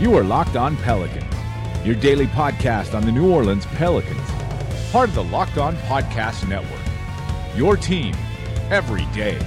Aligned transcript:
You 0.00 0.16
are 0.16 0.24
Locked 0.24 0.56
On 0.56 0.78
Pelicans, 0.78 1.30
your 1.84 1.94
daily 1.94 2.26
podcast 2.26 2.94
on 2.94 3.04
the 3.04 3.12
New 3.12 3.30
Orleans 3.30 3.66
Pelicans, 3.66 4.30
part 4.90 5.10
of 5.10 5.14
the 5.14 5.24
Locked 5.24 5.58
On 5.58 5.76
Podcast 5.76 6.48
Network. 6.48 6.80
Your 7.54 7.76
team 7.76 8.14
every 8.70 9.04
day. 9.12 9.38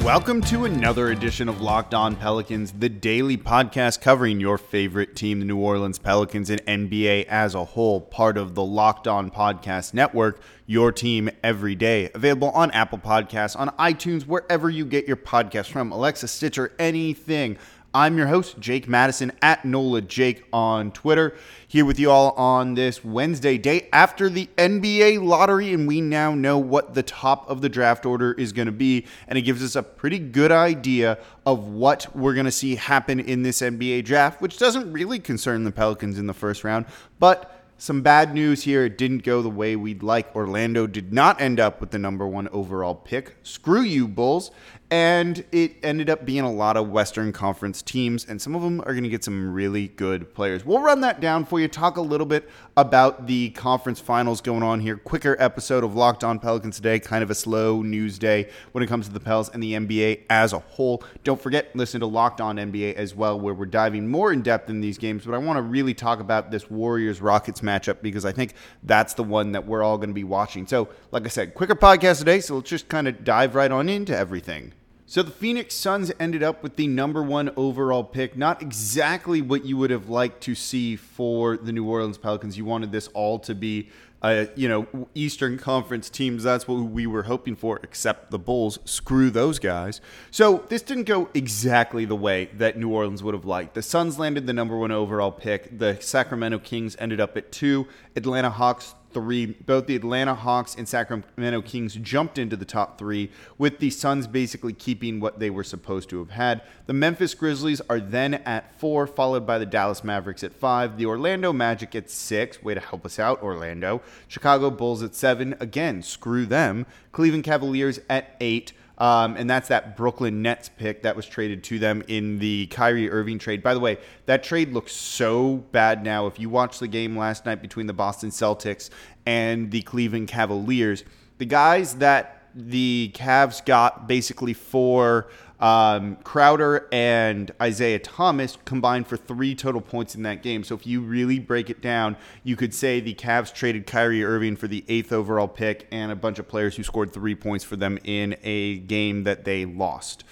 Welcome 0.00 0.40
to 0.42 0.64
another 0.64 1.12
edition 1.12 1.48
of 1.48 1.60
Locked 1.60 1.94
On 1.94 2.16
Pelicans, 2.16 2.72
the 2.72 2.88
daily 2.88 3.36
podcast 3.38 4.00
covering 4.00 4.40
your 4.40 4.58
favorite 4.58 5.14
team, 5.14 5.38
the 5.38 5.44
New 5.44 5.58
Orleans 5.58 6.00
Pelicans, 6.00 6.50
and 6.50 6.60
NBA 6.66 7.26
as 7.26 7.54
a 7.54 7.64
whole, 7.64 8.00
part 8.00 8.36
of 8.36 8.56
the 8.56 8.64
Locked 8.64 9.06
On 9.06 9.30
Podcast 9.30 9.94
Network, 9.94 10.40
your 10.66 10.90
team 10.90 11.30
every 11.44 11.76
day. 11.76 12.10
Available 12.16 12.50
on 12.50 12.72
Apple 12.72 12.98
Podcasts, 12.98 13.56
on 13.56 13.68
iTunes, 13.78 14.26
wherever 14.26 14.68
you 14.68 14.84
get 14.84 15.06
your 15.06 15.16
podcasts 15.16 15.70
from, 15.70 15.92
Alexa, 15.92 16.26
Stitcher, 16.26 16.72
anything. 16.80 17.56
I'm 17.94 18.16
your 18.16 18.28
host, 18.28 18.58
Jake 18.58 18.88
Madison, 18.88 19.32
at 19.42 19.66
NOLA 19.66 20.00
Jake 20.00 20.44
on 20.50 20.92
Twitter, 20.92 21.36
here 21.68 21.84
with 21.84 21.98
you 21.98 22.10
all 22.10 22.30
on 22.30 22.72
this 22.72 23.04
Wednesday, 23.04 23.58
day 23.58 23.90
after 23.92 24.30
the 24.30 24.48
NBA 24.56 25.22
lottery, 25.22 25.74
and 25.74 25.86
we 25.86 26.00
now 26.00 26.34
know 26.34 26.56
what 26.56 26.94
the 26.94 27.02
top 27.02 27.50
of 27.50 27.60
the 27.60 27.68
draft 27.68 28.06
order 28.06 28.32
is 28.32 28.50
going 28.52 28.64
to 28.64 28.72
be, 28.72 29.04
and 29.28 29.36
it 29.36 29.42
gives 29.42 29.62
us 29.62 29.76
a 29.76 29.82
pretty 29.82 30.18
good 30.18 30.50
idea 30.50 31.18
of 31.44 31.66
what 31.66 32.06
we're 32.16 32.32
going 32.32 32.46
to 32.46 32.50
see 32.50 32.76
happen 32.76 33.20
in 33.20 33.42
this 33.42 33.60
NBA 33.60 34.06
draft, 34.06 34.40
which 34.40 34.56
doesn't 34.56 34.90
really 34.90 35.18
concern 35.18 35.64
the 35.64 35.70
Pelicans 35.70 36.18
in 36.18 36.26
the 36.26 36.32
first 36.32 36.64
round, 36.64 36.86
but 37.18 37.62
some 37.82 38.00
bad 38.00 38.32
news 38.32 38.62
here. 38.62 38.84
It 38.84 38.96
didn't 38.96 39.24
go 39.24 39.42
the 39.42 39.50
way 39.50 39.74
we'd 39.74 40.04
like. 40.04 40.36
Orlando 40.36 40.86
did 40.86 41.12
not 41.12 41.40
end 41.40 41.58
up 41.58 41.80
with 41.80 41.90
the 41.90 41.98
number 41.98 42.24
one 42.28 42.46
overall 42.48 42.94
pick. 42.94 43.34
Screw 43.42 43.80
you, 43.80 44.06
Bulls. 44.06 44.52
And 44.92 45.42
it 45.52 45.76
ended 45.82 46.10
up 46.10 46.26
being 46.26 46.42
a 46.42 46.52
lot 46.52 46.76
of 46.76 46.90
Western 46.90 47.32
Conference 47.32 47.80
teams, 47.80 48.26
and 48.26 48.42
some 48.42 48.54
of 48.54 48.60
them 48.60 48.82
are 48.82 48.92
going 48.92 49.04
to 49.04 49.08
get 49.08 49.24
some 49.24 49.54
really 49.54 49.88
good 49.88 50.34
players. 50.34 50.66
We'll 50.66 50.82
run 50.82 51.00
that 51.00 51.18
down 51.18 51.46
for 51.46 51.58
you, 51.58 51.66
talk 51.66 51.96
a 51.96 52.02
little 52.02 52.26
bit 52.26 52.46
about 52.76 53.26
the 53.26 53.48
conference 53.52 54.00
finals 54.00 54.42
going 54.42 54.62
on 54.62 54.80
here. 54.80 54.98
Quicker 54.98 55.34
episode 55.38 55.82
of 55.82 55.96
Locked 55.96 56.24
On 56.24 56.38
Pelicans 56.38 56.76
today, 56.76 57.00
kind 57.00 57.22
of 57.22 57.30
a 57.30 57.34
slow 57.34 57.80
news 57.80 58.18
day 58.18 58.50
when 58.72 58.84
it 58.84 58.86
comes 58.86 59.06
to 59.06 59.14
the 59.14 59.18
Pels 59.18 59.48
and 59.48 59.62
the 59.62 59.72
NBA 59.72 60.24
as 60.28 60.52
a 60.52 60.58
whole. 60.58 61.02
Don't 61.24 61.40
forget, 61.40 61.74
listen 61.74 62.00
to 62.00 62.06
Locked 62.06 62.42
On 62.42 62.56
NBA 62.56 62.92
as 62.92 63.14
well, 63.14 63.40
where 63.40 63.54
we're 63.54 63.64
diving 63.64 64.06
more 64.06 64.30
in 64.30 64.42
depth 64.42 64.68
in 64.68 64.82
these 64.82 64.98
games. 64.98 65.24
But 65.24 65.34
I 65.34 65.38
want 65.38 65.56
to 65.56 65.62
really 65.62 65.94
talk 65.94 66.20
about 66.20 66.50
this 66.50 66.70
Warriors 66.70 67.22
Rockets 67.22 67.62
matchup 67.62 68.02
because 68.02 68.26
I 68.26 68.32
think 68.32 68.52
that's 68.82 69.14
the 69.14 69.24
one 69.24 69.52
that 69.52 69.66
we're 69.66 69.82
all 69.82 69.96
going 69.96 70.10
to 70.10 70.14
be 70.14 70.24
watching. 70.24 70.66
So, 70.66 70.90
like 71.12 71.24
I 71.24 71.28
said, 71.28 71.54
quicker 71.54 71.76
podcast 71.76 72.18
today, 72.18 72.40
so 72.40 72.56
let's 72.56 72.68
just 72.68 72.90
kind 72.90 73.08
of 73.08 73.24
dive 73.24 73.54
right 73.54 73.72
on 73.72 73.88
into 73.88 74.14
everything. 74.14 74.74
So 75.12 75.22
the 75.22 75.30
Phoenix 75.30 75.74
Suns 75.74 76.10
ended 76.18 76.42
up 76.42 76.62
with 76.62 76.76
the 76.76 76.86
number 76.86 77.22
one 77.22 77.50
overall 77.54 78.02
pick. 78.02 78.34
Not 78.34 78.62
exactly 78.62 79.42
what 79.42 79.62
you 79.62 79.76
would 79.76 79.90
have 79.90 80.08
liked 80.08 80.40
to 80.44 80.54
see 80.54 80.96
for 80.96 81.58
the 81.58 81.70
New 81.70 81.84
Orleans 81.84 82.16
Pelicans. 82.16 82.56
You 82.56 82.64
wanted 82.64 82.92
this 82.92 83.08
all 83.08 83.38
to 83.40 83.54
be, 83.54 83.90
uh, 84.22 84.46
you 84.56 84.70
know, 84.70 84.86
Eastern 85.14 85.58
Conference 85.58 86.08
teams. 86.08 86.44
That's 86.44 86.66
what 86.66 86.76
we 86.76 87.06
were 87.06 87.24
hoping 87.24 87.56
for, 87.56 87.78
except 87.82 88.30
the 88.30 88.38
Bulls. 88.38 88.78
Screw 88.86 89.28
those 89.28 89.58
guys. 89.58 90.00
So 90.30 90.64
this 90.70 90.80
didn't 90.80 91.04
go 91.04 91.28
exactly 91.34 92.06
the 92.06 92.16
way 92.16 92.46
that 92.54 92.78
New 92.78 92.88
Orleans 92.88 93.22
would 93.22 93.34
have 93.34 93.44
liked. 93.44 93.74
The 93.74 93.82
Suns 93.82 94.18
landed 94.18 94.46
the 94.46 94.54
number 94.54 94.78
one 94.78 94.92
overall 94.92 95.30
pick. 95.30 95.78
The 95.78 95.98
Sacramento 96.00 96.60
Kings 96.60 96.96
ended 96.98 97.20
up 97.20 97.36
at 97.36 97.52
two. 97.52 97.86
Atlanta 98.16 98.48
Hawks 98.48 98.94
three. 99.12 99.46
Both 99.46 99.86
the 99.86 99.96
Atlanta 99.96 100.34
Hawks 100.34 100.74
and 100.74 100.88
Sacramento 100.88 101.62
Kings 101.62 101.94
jumped 101.94 102.38
into 102.38 102.56
the 102.56 102.64
top 102.64 102.98
three, 102.98 103.30
with 103.58 103.78
the 103.78 103.90
Suns 103.90 104.26
basically 104.26 104.72
keeping 104.72 105.20
what 105.20 105.38
they 105.38 105.50
were 105.50 105.64
supposed 105.64 106.08
to 106.10 106.18
have 106.18 106.30
had. 106.30 106.62
The 106.86 106.92
Memphis 106.92 107.34
Grizzlies 107.34 107.80
are 107.88 108.00
then 108.00 108.34
at 108.34 108.78
four, 108.78 109.06
followed 109.06 109.46
by 109.46 109.58
the 109.58 109.66
Dallas 109.66 110.02
Mavericks 110.02 110.44
at 110.44 110.52
five. 110.52 110.96
The 110.96 111.06
Orlando 111.06 111.52
Magic 111.52 111.94
at 111.94 112.10
six. 112.10 112.62
Way 112.62 112.74
to 112.74 112.80
help 112.80 113.06
us 113.06 113.18
out, 113.18 113.42
Orlando. 113.42 114.02
Chicago 114.28 114.70
Bulls 114.70 115.02
at 115.02 115.14
seven. 115.14 115.54
Again, 115.60 116.02
screw 116.02 116.46
them. 116.46 116.86
Cleveland 117.12 117.44
Cavaliers 117.44 118.00
at 118.08 118.36
eight. 118.40 118.72
Um, 118.98 119.36
and 119.36 119.48
that's 119.48 119.68
that 119.68 119.96
Brooklyn 119.96 120.42
Nets 120.42 120.68
pick 120.68 121.02
that 121.02 121.16
was 121.16 121.26
traded 121.26 121.64
to 121.64 121.78
them 121.78 122.02
in 122.08 122.38
the 122.38 122.66
Kyrie 122.66 123.10
Irving 123.10 123.38
trade. 123.38 123.62
By 123.62 123.74
the 123.74 123.80
way, 123.80 123.98
that 124.26 124.42
trade 124.42 124.72
looks 124.72 124.92
so 124.92 125.56
bad 125.72 126.04
now. 126.04 126.26
If 126.26 126.38
you 126.38 126.48
watched 126.48 126.80
the 126.80 126.88
game 126.88 127.16
last 127.16 127.46
night 127.46 127.62
between 127.62 127.86
the 127.86 127.92
Boston 127.92 128.30
Celtics 128.30 128.90
and 129.26 129.70
the 129.70 129.82
Cleveland 129.82 130.28
Cavaliers, 130.28 131.04
the 131.38 131.46
guys 131.46 131.94
that 131.96 132.48
the 132.54 133.10
Cavs 133.14 133.64
got 133.64 134.06
basically 134.06 134.52
for 134.52 135.28
um, 135.62 136.16
Crowder 136.24 136.88
and 136.90 137.52
Isaiah 137.62 138.00
Thomas 138.00 138.58
combined 138.64 139.06
for 139.06 139.16
three 139.16 139.54
total 139.54 139.80
points 139.80 140.16
in 140.16 140.24
that 140.24 140.42
game. 140.42 140.64
So 140.64 140.74
if 140.74 140.88
you 140.88 141.00
really 141.00 141.38
break 141.38 141.70
it 141.70 141.80
down, 141.80 142.16
you 142.42 142.56
could 142.56 142.74
say 142.74 142.98
the 142.98 143.14
Cavs 143.14 143.54
traded 143.54 143.86
Kyrie 143.86 144.24
Irving 144.24 144.56
for 144.56 144.66
the 144.66 144.84
eighth 144.88 145.12
overall 145.12 145.46
pick 145.46 145.86
and 145.92 146.10
a 146.10 146.16
bunch 146.16 146.40
of 146.40 146.48
players 146.48 146.76
who 146.76 146.82
scored 146.82 147.12
three 147.12 147.36
points 147.36 147.64
for 147.64 147.76
them 147.76 147.96
in 148.02 148.36
a 148.42 148.78
game 148.78 149.22
that 149.22 149.44
they 149.44 149.64
lost. 149.64 150.24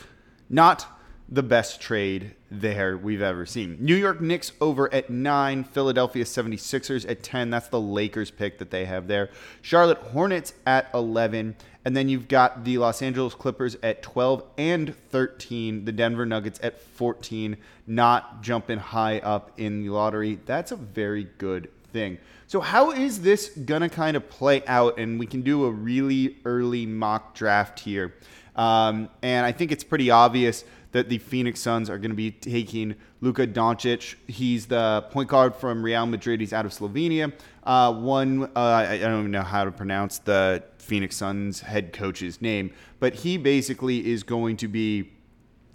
Not 0.49 0.87
the 1.29 1.45
best 1.45 1.81
trade 1.81 2.35
there 2.51 2.97
we've 2.97 3.23
ever 3.23 3.47
seen. 3.47 3.77
New 3.79 3.95
York 3.95 4.21
Knicks 4.21 4.51
over 4.61 4.93
at 4.93 5.11
9, 5.11 5.63
Philadelphia 5.63 6.25
76ers 6.25 7.09
at 7.09 7.23
10. 7.23 7.51
That's 7.51 7.69
the 7.69 7.81
Lakers 7.81 8.33
pick 8.33 8.59
that 8.59 8.73
they 8.73 8.85
have 8.87 9.07
there. 9.07 9.31
Charlotte 9.63 9.99
Hornets 9.99 10.55
at 10.67 10.91
11. 10.93 11.55
And 11.85 11.97
then 11.97 12.09
you've 12.09 12.29
got 12.29 12.65
the 12.65 12.79
Los 12.79 13.01
Angeles 13.01 13.35
Clippers 13.35 13.77
at 13.83 14.03
12 14.03 14.45
and 14.59 14.95
13, 15.11 15.85
the 15.85 15.93
Denver 15.93 16.27
Nuggets 16.27 16.61
at 16.63 16.79
14, 16.79 17.57
not 17.87 18.43
jumping 18.43 18.79
high 18.79 19.19
up 19.21 19.53
in 19.59 19.83
the 19.83 19.89
lottery. 19.89 20.39
That's 20.45 20.73
a 20.73 20.77
very 20.77 21.25
good 21.39 21.71
thing. 21.93 22.19
So, 22.47 22.61
how 22.61 22.91
is 22.91 23.23
this 23.23 23.49
going 23.51 23.83
to 23.83 23.89
kind 23.89 24.17
of 24.17 24.29
play 24.29 24.63
out? 24.67 24.99
And 24.99 25.19
we 25.19 25.27
can 25.27 25.43
do 25.43 25.65
a 25.65 25.71
really 25.71 26.37
early 26.45 26.85
mock 26.85 27.35
draft 27.35 27.81
here. 27.81 28.15
Um, 28.57 29.09
and 29.23 29.47
I 29.47 29.53
think 29.53 29.73
it's 29.73 29.85
pretty 29.85 30.11
obvious 30.11 30.65
that 30.93 31.09
the 31.09 31.19
Phoenix 31.19 31.61
Suns 31.61 31.89
are 31.89 31.99
going 31.99 32.11
to 32.11 32.17
be 32.17 32.31
taking 32.31 32.97
Luka 33.21 33.47
Doncic. 33.47 34.17
He's 34.27 34.67
the 34.67 35.05
point 35.11 35.29
guard 35.29 35.55
from 35.55 35.83
Real 35.83 36.07
Madrid. 36.07 36.41
He's 36.41 36.53
out 36.53 36.67
of 36.67 36.73
Slovenia. 36.73 37.33
Uh, 37.63 37.93
one, 37.93 38.51
uh, 38.57 38.61
I 38.61 38.99
don't 38.99 39.21
even 39.21 39.31
know 39.31 39.43
how 39.43 39.65
to 39.65 39.71
pronounce 39.71 40.19
the 40.19 40.63
Phoenix 40.79 41.17
Suns 41.17 41.61
head 41.61 41.93
coach's 41.93 42.41
name, 42.43 42.73
but 42.99 43.15
he 43.15 43.37
basically 43.37 44.11
is 44.11 44.23
going 44.23 44.57
to 44.59 44.69
be. 44.69 45.11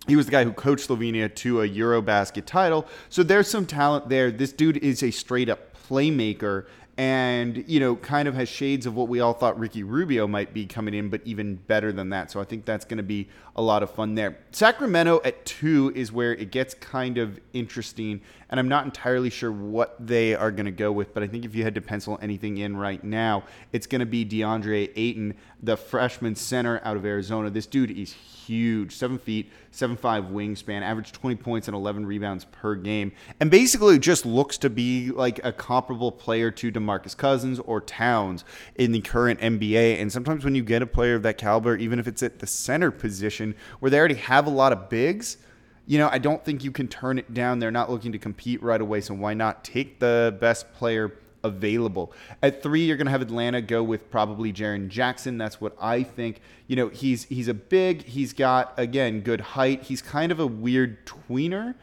He 0.08 0.16
was 0.16 0.28
the 0.28 0.32
guy 0.32 0.44
who 0.44 0.54
coached 0.54 0.88
Slovenia 0.88 1.34
to 1.36 1.62
a 1.62 1.68
Eurobasket 1.68 2.46
title. 2.46 2.86
So 3.10 3.24
there's 3.24 3.48
some 3.48 3.66
talent 3.66 4.08
there. 4.08 4.30
This 4.30 4.54
dude 4.54 4.78
is 4.78 5.02
a 5.02 5.10
straight 5.10 5.50
up 5.50 5.76
playmaker 5.90 6.66
and 6.98 7.66
you 7.68 7.80
know 7.80 7.96
kind 7.98 8.28
of 8.28 8.36
has 8.36 8.48
shades 8.48 8.86
of 8.86 8.96
what 8.96 9.10
we 9.10 9.20
all 9.20 9.34
thought 9.34 9.60
Ricky 9.60 9.84
Rubio 9.84 10.28
might 10.28 10.54
be 10.54 10.66
coming 10.66 10.94
in 10.94 11.10
but 11.10 11.22
even 11.26 11.56
better 11.56 11.92
than 11.92 12.10
that. 12.10 12.32
So 12.32 12.40
I 12.40 12.46
think 12.46 12.64
that's 12.64 12.86
going 12.86 12.98
to 12.98 13.04
be 13.04 13.28
a 13.56 13.62
lot 13.62 13.84
of 13.84 13.92
fun 13.92 14.16
there. 14.16 14.38
Sacramento 14.52 15.22
at 15.26 15.46
2 15.46 15.94
is 15.96 16.12
where 16.12 16.34
it 16.34 16.52
gets 16.52 16.74
kind 16.74 17.18
of 17.18 17.40
interesting 17.54 18.22
and 18.50 18.60
I'm 18.60 18.70
not 18.70 18.86
entirely 18.86 19.30
sure 19.30 19.52
what 19.52 19.96
they 20.00 20.36
are 20.36 20.52
going 20.52 20.66
to 20.66 20.72
go 20.72 20.92
with 20.92 21.14
but 21.14 21.22
I 21.22 21.28
think 21.28 21.44
if 21.44 21.54
you 21.54 21.64
had 21.64 21.76
to 21.76 21.82
pencil 21.82 22.18
anything 22.22 22.60
in 22.60 22.78
right 22.78 23.04
now 23.04 23.44
it's 23.74 23.88
going 23.88 24.00
to 24.00 24.06
be 24.06 24.26
DeAndre 24.26 24.92
Ayton 24.96 25.36
the 25.66 25.78
freshman 25.78 26.36
center 26.36 26.80
out 26.84 26.98
of 26.98 27.06
Arizona 27.06 27.50
this 27.50 27.66
dude 27.66 27.92
is 27.92 28.14
huge 28.14 28.96
7 28.96 29.18
feet 29.18 29.52
seven 29.72 29.98
five 29.98 30.26
wingspan 30.26 30.82
average 30.82 31.12
20 31.12 31.36
points 31.36 31.68
and 31.68 31.76
11 31.76 32.06
rebounds 32.06 32.46
per 32.46 32.76
game 32.76 33.12
and 33.40 33.52
basically 33.52 34.00
just 34.00 34.26
looks 34.26 34.58
to 34.58 34.70
be 34.70 35.12
like 35.12 35.40
a 35.44 35.52
comparable 35.52 36.12
player 36.12 36.52
to 36.52 36.72
DeMarcus 36.72 37.16
Cousins 37.16 37.60
or 37.60 37.82
Towns 37.82 38.46
in 38.76 38.92
the 38.92 39.02
current 39.02 39.40
NBA. 39.40 40.00
And 40.00 40.12
sometimes 40.12 40.44
when 40.44 40.56
you 40.56 40.64
get 40.64 40.82
a 40.82 40.88
player 40.88 41.16
of 41.16 41.24
that 41.24 41.38
caliber, 41.38 41.76
even 41.76 42.00
if 42.00 42.08
it's 42.08 42.24
at 42.24 42.40
the 42.40 42.48
center 42.48 42.92
position 42.92 43.56
where 43.80 43.90
they 43.90 44.00
already 44.00 44.16
have 44.16 44.48
a 44.48 44.50
lot 44.50 44.72
of 44.72 44.90
bigs, 44.90 45.38
you 45.86 45.98
know, 46.00 46.10
I 46.12 46.18
don't 46.18 46.44
think 46.44 46.64
you 46.64 46.72
can 46.72 46.88
turn 46.88 47.20
it 47.20 47.34
down. 47.34 47.60
They're 47.60 47.72
not 47.72 47.92
looking 47.92 48.12
to 48.12 48.18
compete 48.18 48.62
right 48.64 48.82
away. 48.82 49.02
So 49.02 49.14
why 49.14 49.34
not 49.34 49.64
take 49.64 50.00
the 50.00 50.36
best 50.40 50.72
player 50.74 51.14
available? 51.46 52.12
At 52.42 52.62
three, 52.62 52.86
you're 52.86 52.98
going 52.98 53.06
to 53.06 53.12
have 53.12 53.22
Atlanta 53.22 53.62
go 53.62 53.84
with 53.84 54.10
probably 54.12 54.52
Jaren 54.52 54.90
Jackson. 54.90 55.38
That's 55.38 55.62
what 55.62 55.76
I 55.80 56.04
think. 56.04 56.42
You 56.68 56.76
know, 56.76 56.90
he's 56.90 57.26
he's 57.26 57.48
a 57.48 57.54
big. 57.54 58.04
He's 58.04 58.34
got 58.34 58.74
again 58.78 59.22
good 59.22 59.42
height. 59.42 59.84
He's 59.84 60.02
kind 60.02 60.32
of 60.32 60.40
a 60.40 60.48
weird 60.48 61.06
tweener 61.06 61.76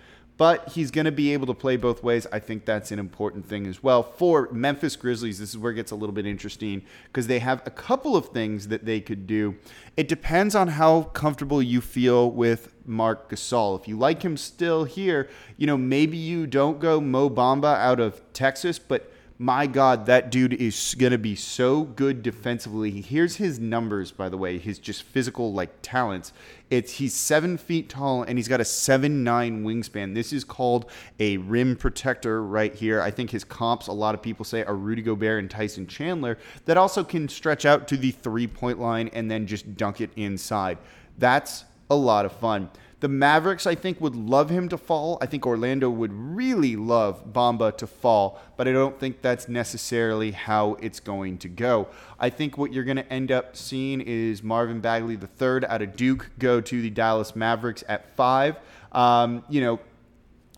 but 0.43 0.71
he's 0.71 0.91
going 0.91 1.05
to 1.05 1.13
be 1.13 1.33
able 1.33 1.47
to 1.47 1.55
play 1.55 1.77
both 1.77 2.03
ways. 2.03 2.27
I 2.33 2.39
think 2.39 2.65
that's 2.65 2.91
an 2.91 2.99
important 2.99 3.47
thing 3.47 3.65
as 3.67 3.81
well. 3.81 4.03
For 4.03 4.49
Memphis 4.51 4.97
Grizzlies, 4.97 5.39
this 5.39 5.51
is 5.51 5.59
where 5.59 5.73
it 5.73 5.77
gets 5.77 5.93
a 5.93 5.95
little 5.95 6.13
bit 6.13 6.27
interesting 6.27 6.83
because 7.07 7.27
they 7.27 7.39
have 7.39 7.63
a 7.67 7.71
couple 7.71 8.17
of 8.17 8.31
things 8.31 8.67
that 8.67 8.85
they 8.85 9.01
could 9.01 9.29
do. 9.29 9.57
It 9.97 10.09
depends 10.09 10.57
on 10.57 10.67
how 10.67 11.05
comfortable 11.05 11.63
you 11.63 11.81
feel 11.81 12.31
with 12.31 12.73
Marc 12.85 13.31
Gasol. 13.31 13.79
If 13.79 13.87
you 13.87 13.97
like 13.97 14.23
him 14.23 14.37
still 14.37 14.83
here, 14.83 15.29
you 15.59 15.69
know, 15.69 15.77
maybe 15.77 16.17
you 16.17 16.49
don't 16.49 16.81
go 16.81 17.01
Mo 17.01 17.29
Bamba 17.31 17.77
out 17.77 18.01
of 18.01 18.21
Texas, 18.33 18.81
but 18.81 19.12
my 19.39 19.67
God, 19.67 20.07
that 20.07 20.31
dude 20.31 20.53
is 20.53 20.95
going 20.99 21.13
to 21.13 21.19
be 21.19 21.35
so 21.35 21.83
good 21.83 22.23
defensively. 22.23 23.01
Here's 23.01 23.37
his 23.37 23.59
numbers, 23.59 24.13
by 24.13 24.29
the 24.29 24.37
way, 24.37 24.59
his 24.59 24.79
just 24.79 25.03
physical 25.03 25.53
like 25.53 25.71
talents. 25.83 26.33
It's 26.71 26.93
he's 26.93 27.15
seven 27.15 27.57
feet 27.57 27.89
tall 27.89 28.23
and 28.23 28.39
he's 28.39 28.49
got 28.49 28.61
a 28.61 28.65
seven 28.65 29.25
nine 29.25 29.65
wingspan. 29.65 30.15
This 30.15 30.33
is 30.33 30.45
called 30.45 30.91
a 31.19 31.39
rim 31.39 31.77
protector 31.77 32.43
right 32.43 32.75
here. 32.75 33.01
I 33.01 33.11
think 33.11 33.31
his 33.31 33.45
comps, 33.45 33.89
a 33.89 33.93
lot 33.93 34.15
of 34.15 34.23
people 34.23 34.45
say, 34.45 34.65
are 34.65 34.77
Rudy 34.77 35.03
Gobert 35.03 35.41
and 35.41 35.51
Tyson 35.51 35.87
Chandler 35.87 36.39
that 36.65 36.77
also 36.77 37.03
can 37.05 37.29
stretch 37.29 37.65
out 37.67 37.89
to 37.89 37.97
the 37.97 38.11
three 38.11 38.47
point 38.47 38.79
line 38.79 39.09
and 39.13 39.31
then 39.31 39.47
just 39.47 39.77
dunk 39.77 40.01
it 40.01 40.11
inside. 40.17 40.79
That's 41.19 41.65
a 41.91 41.97
lot 41.97 42.25
of 42.25 42.33
fun. 42.33 42.71
The 43.03 43.09
Mavericks, 43.09 43.67
I 43.67 43.75
think, 43.75 44.01
would 44.01 44.15
love 44.15 44.49
him 44.49 44.69
to 44.69 44.79
fall. 44.79 45.19
I 45.21 45.27
think 45.27 45.45
Orlando 45.45 45.91
would 45.91 46.13
really 46.13 46.77
love 46.77 47.33
Bamba 47.33 47.77
to 47.79 47.87
fall, 47.89 48.41
but 48.57 48.69
I 48.69 48.73
don't 48.73 48.97
think 49.01 49.23
that's 49.23 49.49
necessarily 49.49 50.31
how 50.31 50.75
it's 50.75 51.01
going 51.01 51.39
to 51.39 51.49
go. 51.49 51.89
I 52.21 52.31
think 52.31 52.57
what 52.57 52.73
you're 52.73 52.85
going 52.85 52.99
to 52.99 53.13
end 53.13 53.33
up 53.33 53.57
seeing 53.57 54.01
is 54.03 54.45
Marvin 54.45 54.81
Bagley 54.81 55.15
III 55.15 55.67
out 55.67 55.83
of 55.83 55.97
Duke 55.97 56.31
go 56.39 56.61
to 56.61 56.81
the 56.81 56.91
Dallas 56.91 57.35
Mavericks 57.35 57.83
at 57.89 58.15
five. 58.15 58.55
Um, 58.93 59.43
you 59.49 59.63
know, 59.63 59.81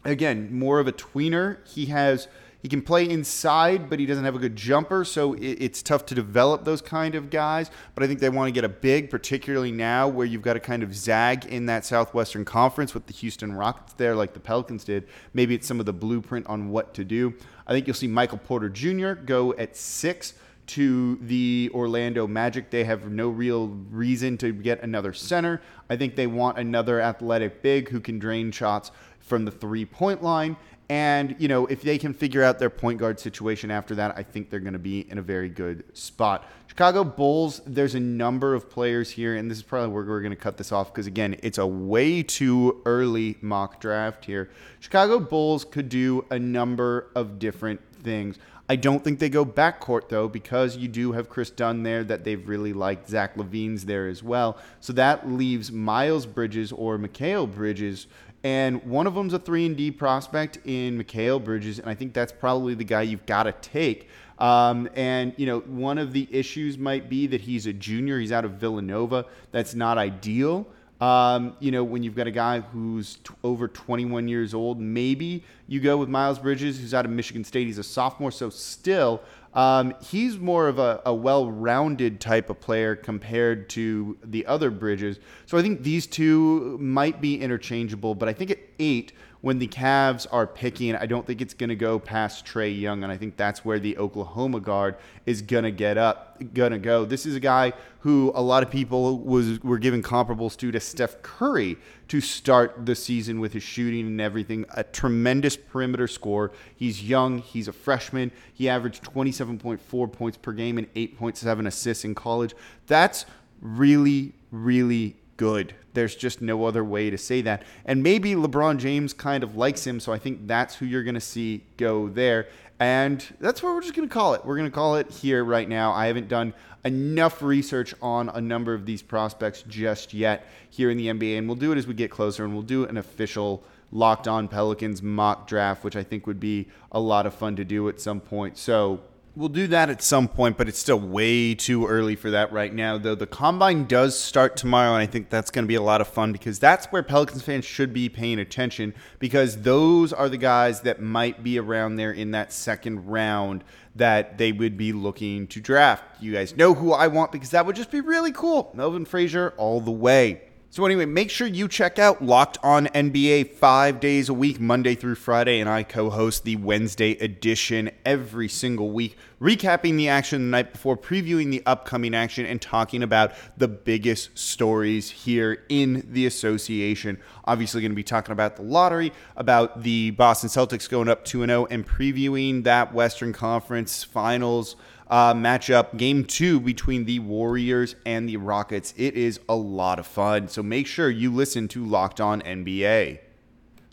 again, 0.05 0.55
more 0.55 0.81
of 0.81 0.87
a 0.87 0.93
tweener. 0.93 1.67
He 1.67 1.87
has 1.87 2.29
he 2.64 2.69
can 2.70 2.81
play 2.81 3.06
inside, 3.06 3.90
but 3.90 3.99
he 3.99 4.06
doesn't 4.06 4.25
have 4.25 4.37
a 4.37 4.38
good 4.38 4.56
jumper, 4.56 5.05
so 5.05 5.34
it's 5.38 5.82
tough 5.82 6.06
to 6.06 6.14
develop 6.14 6.64
those 6.64 6.81
kind 6.81 7.14
of 7.14 7.28
guys. 7.28 7.70
But 7.94 8.05
I 8.05 8.06
think 8.06 8.20
they 8.20 8.31
want 8.31 8.49
to 8.49 8.52
get 8.52 8.64
a 8.64 8.70
big, 8.70 9.11
particularly 9.11 9.70
now 9.70 10.08
where 10.08 10.25
you've 10.25 10.40
got 10.40 10.55
to 10.55 10.61
kind 10.61 10.82
of 10.82 10.96
zag 10.96 11.44
in 11.44 11.66
that 11.66 11.84
Southwestern 11.84 12.46
Conference 12.46 12.94
with 12.94 13.05
the 13.05 13.12
Houston 13.12 13.52
Rockets 13.52 13.93
there, 13.93 14.16
like 14.16 14.32
the 14.32 14.40
Pelicans 14.40 14.82
did. 14.82 15.06
Maybe 15.34 15.55
it's 15.55 15.66
some 15.66 15.78
of 15.78 15.84
the 15.84 15.93
blueprint 15.93 16.46
on 16.46 16.70
what 16.70 16.94
to 16.94 17.05
do. 17.05 17.34
I 17.66 17.75
think 17.75 17.87
you'll 17.87 17.93
see 17.93 18.06
Michael 18.06 18.38
Porter 18.38 18.70
Jr. 18.70 19.12
go 19.12 19.52
at 19.56 19.76
six 19.76 20.32
to 20.69 21.16
the 21.16 21.70
Orlando 21.75 22.26
Magic. 22.26 22.70
They 22.70 22.84
have 22.84 23.11
no 23.11 23.28
real 23.28 23.69
reason 23.90 24.38
to 24.38 24.55
get 24.55 24.82
another 24.82 25.12
center. 25.12 25.61
I 25.90 25.96
think 25.96 26.16
they 26.16 26.28
want 26.28 26.56
another 26.56 26.99
athletic 27.02 27.61
big 27.61 27.90
who 27.90 28.00
can 28.00 28.19
drain 28.19 28.52
shots 28.52 28.90
from 29.25 29.44
the 29.44 29.50
three 29.50 29.84
point 29.84 30.22
line. 30.22 30.56
And, 30.90 31.34
you 31.38 31.48
know, 31.48 31.66
if 31.66 31.82
they 31.82 31.96
can 31.96 32.12
figure 32.12 32.42
out 32.42 32.58
their 32.58 32.70
point 32.70 32.98
guard 32.98 33.19
situation 33.19 33.70
after 33.70 33.94
that, 33.94 34.19
I 34.19 34.22
think 34.22 34.50
they're 34.50 34.60
going 34.60 34.75
to 34.75 34.78
be 34.78 35.10
in 35.10 35.19
a 35.19 35.22
very 35.22 35.48
good 35.48 35.84
spot. 35.96 36.46
Chicago 36.66 37.04
Bulls, 37.04 37.62
there's 37.66 37.94
a 37.94 38.00
number 38.00 38.54
of 38.54 38.69
players 38.69 39.08
here, 39.08 39.36
and 39.36 39.50
this 39.50 39.58
is 39.58 39.62
probably 39.62 39.94
where 39.94 40.04
we're 40.04 40.20
going 40.20 40.31
to 40.31 40.36
cut 40.36 40.56
this 40.56 40.72
off 40.72 40.92
because, 40.92 41.06
again, 41.06 41.36
it's 41.42 41.58
a 41.58 41.66
way 41.66 42.22
too 42.22 42.82
early 42.84 43.36
mock 43.40 43.81
draft 43.81 44.25
here. 44.25 44.50
Chicago 44.81 45.19
Bulls 45.19 45.64
could 45.64 45.88
do 45.88 46.26
a 46.31 46.38
number 46.38 47.10
of 47.14 47.38
different 47.38 47.80
things. 48.02 48.38
I 48.69 48.76
don't 48.76 49.05
think 49.05 49.19
they 49.19 49.28
go 49.28 49.44
backcourt 49.44 50.08
though, 50.08 50.28
because 50.28 50.76
you 50.76 50.88
do 50.88 51.12
have 51.12 51.28
Kris 51.28 51.50
Dunn 51.50 51.82
there 51.82 52.02
that 52.05 52.25
they've 52.25 52.49
really 52.49 52.72
liked. 52.72 53.08
Zach 53.08 53.37
LaVine's 53.37 53.84
there 53.84 54.08
as 54.08 54.22
well. 54.22 54.58
So 54.81 54.93
that 54.94 55.28
leaves 55.28 55.70
Miles 55.70 56.25
Bridges 56.25 56.72
or 56.72 56.99
Mikal 56.99 57.52
Bridges 57.52 58.06
and 58.44 58.84
one 58.84 59.06
of 59.06 59.14
them's 59.14 59.32
a 59.32 59.38
3 59.38 59.66
and 59.66 59.76
D 59.76 59.90
prospect 59.90 60.58
in 60.66 61.02
Mikal 61.02 61.43
Bridges, 61.43 61.78
and 61.78 61.88
I 61.88 61.94
think 61.94 62.12
that's 62.12 62.31
probably 62.31 62.75
the 62.75 62.84
guy 62.84 63.00
you've 63.00 63.25
got 63.25 63.44
to 63.44 63.52
take. 63.52 64.11
Um, 64.38 64.88
and 64.94 65.32
you 65.38 65.46
know, 65.46 65.61
one 65.61 65.96
of 65.96 66.12
the 66.12 66.28
issues 66.31 66.76
might 66.76 67.08
be 67.08 67.26
that 67.28 67.40
he's 67.40 67.66
a 67.66 67.72
junior. 67.72 68.19
He's 68.19 68.32
out 68.32 68.44
of 68.44 68.52
Villanova. 68.52 69.25
That's 69.50 69.75
not 69.75 69.96
ideal. 69.96 70.66
Um, 71.00 71.56
you 71.58 71.70
know, 71.70 71.82
when 71.85 72.02
you've 72.02 72.14
got 72.14 72.26
a 72.26 72.31
guy 72.32 72.61
who's 72.61 73.17
t- 73.17 73.35
over 73.43 73.69
21 73.69 74.29
years 74.29 74.55
old, 74.55 74.81
maybe 74.81 75.43
you 75.67 75.81
go 75.81 75.96
with 75.96 76.08
Miles 76.08 76.38
Bridges, 76.38 76.81
who's 76.81 76.94
out 76.94 77.05
of 77.05 77.11
Michigan 77.11 77.44
State. 77.44 77.67
He's 77.67 77.79
a 77.79 77.82
sophomore, 77.82 78.31
so 78.31 78.49
still 78.49 79.20
um, 79.55 79.94
he's 80.02 80.38
more 80.38 80.67
of 80.67 80.79
a, 80.79 81.00
a 81.06 81.14
well 81.14 81.50
rounded 81.50 82.20
type 82.20 82.50
of 82.50 82.61
player 82.61 82.96
compared 82.96 83.69
to 83.70 84.19
the 84.25 84.44
other 84.46 84.70
Bridges. 84.70 85.20
So 85.46 85.56
I 85.56 85.62
think 85.62 85.82
these 85.82 86.06
two 86.06 86.76
might 86.81 87.20
be 87.20 87.40
interchangeable, 87.40 88.14
but 88.14 88.29
I 88.29 88.32
think 88.32 88.50
at 88.50 88.58
eight, 88.79 89.12
when 89.44 89.59
the 89.59 89.69
Cavs 89.69 90.26
are 90.32 90.47
picking, 90.47 90.97
I 90.97 91.05
don't 91.05 91.26
think 91.26 91.43
it's 91.43 91.53
going 91.53 91.69
to 91.69 91.76
go 91.76 91.99
past 91.99 92.47
Trae 92.47 92.81
Young, 92.81 93.03
and 93.03 93.12
I 93.12 93.19
think 93.19 93.37
that's 93.37 93.62
where 93.62 93.79
the 93.79 93.99
Oklahoma 93.99 94.59
guard 94.59 94.97
is 95.26 95.43
going 95.43 95.65
to 95.65 95.71
get 95.71 95.99
up, 95.99 96.38
going 96.55 96.73
to 96.73 96.79
go. 96.79 97.05
This 97.05 97.26
is 97.26 97.37
a 97.37 97.41
guy 97.41 97.75
who 97.99 98.32
a 98.35 98.41
lot 98.41 98.62
of 98.62 98.71
people 98.71 99.19
was 99.19 99.62
were 99.62 99.76
giving 99.76 100.03
comparables 100.03 100.56
to 100.56 100.73
to 100.73 100.81
Steph 100.81 101.21
Curry 101.21 101.76
to 102.09 102.23
start 102.23 102.87
the 102.87 102.94
season 102.94 103.38
with 103.38 103.53
his 103.53 103.62
shooting 103.62 104.06
and 104.06 104.19
everything. 104.19 104.65
A 104.71 104.82
tremendous 104.82 105.59
perimeter 105.59 106.09
score. 106.09 106.53
He's 106.75 107.05
young. 107.05 107.37
He's 107.37 107.69
a 107.69 107.73
freshman. 107.75 108.32
He 108.55 108.67
averaged 108.71 109.05
27.4 109.05 110.11
points 110.11 110.38
per 110.38 110.53
game 110.53 110.79
and 110.79 110.91
8.7 110.94 111.67
assists 111.67 112.06
in 112.06 112.15
college. 112.15 112.55
That's 112.87 113.26
really, 113.61 114.32
really 114.50 115.17
good. 115.36 115.75
There's 115.92 116.14
just 116.14 116.40
no 116.40 116.64
other 116.64 116.84
way 116.84 117.10
to 117.10 117.19
say 117.19 117.42
that. 117.42 117.62
And 117.84 118.02
maybe 118.02 118.34
LeBron 118.34 118.78
James 118.78 119.12
kind 119.12 119.44
of 119.44 119.56
likes 119.56 119.86
him, 119.86 120.00
so 120.00 120.12
I 120.12 120.19
think 120.19 120.46
that's 120.46 120.75
who 120.75 120.86
you're 120.86 121.04
going 121.04 121.14
to 121.14 121.20
see 121.20 121.64
go 121.76 122.08
there. 122.08 122.48
And 122.81 123.25
that's 123.40 123.62
what 123.62 123.75
we're 123.75 123.82
just 123.82 123.94
going 123.94 124.08
to 124.08 124.12
call 124.12 124.34
it. 124.34 124.44
We're 124.44 124.56
going 124.56 124.70
to 124.70 124.75
call 124.75 124.96
it 124.96 125.10
here 125.10 125.44
right 125.44 125.69
now. 125.69 125.92
I 125.92 126.06
haven't 126.06 126.28
done 126.28 126.52
enough 126.84 127.40
research 127.42 127.94
on 128.02 128.28
a 128.28 128.40
number 128.40 128.75
of 128.75 128.84
these 128.84 129.00
prospects 129.00 129.62
just 129.69 130.12
yet 130.12 130.46
here 130.70 130.90
in 130.90 130.98
the 130.98 131.06
NBA, 131.06 131.38
and 131.38 131.46
we'll 131.46 131.56
do 131.56 131.72
it 131.72 131.78
as 131.78 131.87
we 131.87 131.94
get 131.94 132.10
closer, 132.10 132.44
and 132.44 132.52
we'll 132.52 132.62
do 132.62 132.84
an 132.84 132.96
official 132.96 133.62
Locked 133.92 134.26
On 134.26 134.48
Pelicans 134.48 135.02
mock 135.02 135.46
draft, 135.46 135.84
which 135.84 135.94
I 135.94 136.02
think 136.02 136.26
would 136.26 136.40
be 136.40 136.66
a 136.90 136.98
lot 136.98 137.26
of 137.26 137.34
fun 137.34 137.54
to 137.56 137.64
do 137.64 137.88
at 137.88 138.00
some 138.00 138.20
point. 138.20 138.58
So 138.58 139.00
We'll 139.36 139.48
do 139.48 139.66
that 139.66 139.90
at 139.90 140.00
some 140.00 140.28
point, 140.28 140.56
but 140.56 140.69
it's 140.69 140.78
still 140.78 141.00
way 141.00 141.56
too 141.56 141.88
early 141.88 142.14
for 142.14 142.31
that 142.31 142.52
right 142.52 142.72
now. 142.72 142.98
Though 142.98 143.16
the 143.16 143.26
combine 143.26 143.86
does 143.86 144.16
start 144.16 144.56
tomorrow, 144.56 144.94
and 144.94 145.02
I 145.02 145.06
think 145.06 145.28
that's 145.28 145.50
going 145.50 145.64
to 145.64 145.66
be 145.66 145.75
a 145.75 145.82
lot 145.82 146.00
of 146.00 146.06
fun 146.06 146.31
because 146.31 146.60
that's 146.60 146.86
where 146.86 147.02
Pelicans 147.02 147.42
fans 147.42 147.64
should 147.64 147.92
be 147.92 148.08
paying 148.08 148.38
attention 148.38 148.94
because 149.19 149.62
those 149.62 150.12
are 150.12 150.28
the 150.28 150.36
guys 150.36 150.82
that 150.82 151.02
might 151.02 151.42
be 151.42 151.58
around 151.58 151.96
there 151.96 152.12
in 152.12 152.31
that 152.31 152.52
second 152.52 153.08
round 153.08 153.64
that 153.96 154.38
they 154.38 154.52
would 154.52 154.76
be 154.76 154.92
looking 154.92 155.48
to 155.48 155.60
draft. 155.60 156.04
You 156.22 156.32
guys 156.32 156.56
know 156.56 156.72
who 156.72 156.92
I 156.92 157.08
want 157.08 157.32
because 157.32 157.50
that 157.50 157.66
would 157.66 157.75
just 157.75 157.90
be 157.90 158.00
really 158.00 158.30
cool. 158.30 158.70
Melvin 158.72 159.04
Frazier 159.04 159.52
all 159.56 159.80
the 159.80 159.90
way. 159.90 160.42
So, 160.75 160.85
anyway, 160.85 161.05
make 161.05 161.31
sure 161.31 161.47
you 161.47 161.69
check 161.69 162.00
out 162.00 162.21
Locked 162.21 162.59
On 162.65 162.87
NBA 162.87 163.53
five 163.53 164.00
days 164.00 164.29
a 164.29 164.35
week, 164.35 164.59
Monday 164.59 164.97
through 164.97 165.15
Friday, 165.15 165.61
and 165.61 165.71
I 165.71 165.85
co 165.85 166.11
host 166.11 166.43
the 166.43 166.56
Wednesday 166.56 167.12
edition 167.12 167.93
every 168.05 168.49
single 168.49 168.90
week, 168.90 169.16
recapping 169.40 169.97
the 169.97 170.09
action 170.09 170.43
the 170.43 170.49
night 170.49 170.73
before, 170.73 170.97
previewing 170.97 171.52
the 171.52 171.62
upcoming 171.64 172.12
action, 172.12 172.45
and 172.45 172.61
talking 172.61 173.04
about 173.04 173.35
the 173.57 173.69
biggest 173.69 174.37
stories 174.37 175.12
here 175.12 175.62
in 175.69 176.09
the 176.11 176.26
association. 176.26 177.21
Obviously, 177.45 177.81
going 177.81 177.93
to 177.93 177.95
be 177.95 178.02
talking 178.02 178.33
about 178.33 178.57
the 178.57 178.62
lottery, 178.62 179.12
about 179.37 179.85
the 179.85 180.11
Boston 180.11 180.50
Celtics 180.50 180.90
going 180.90 181.09
up 181.09 181.25
2 181.25 181.47
0, 181.47 181.69
and 181.71 181.87
previewing 181.87 182.64
that 182.64 182.93
Western 182.93 183.33
Conference 183.33 184.02
finals 184.02 184.75
uh, 185.14 185.33
matchup, 185.33 185.97
game 185.97 186.25
two 186.25 186.59
between 186.59 187.04
the 187.04 187.21
Warriors 187.21 187.94
and 188.04 188.28
the 188.28 188.37
Rockets. 188.37 188.92
It 188.97 189.14
is 189.14 189.38
a 189.49 189.54
lot 189.54 190.00
of 190.00 190.09
fun. 190.09 190.49
So 190.49 190.61
make 190.61 190.88
sure 190.88 191.09
you 191.09 191.33
listen 191.33 191.68
to 191.68 191.85
Locked 191.85 192.21
On 192.21 192.42
NBA. 192.42 193.21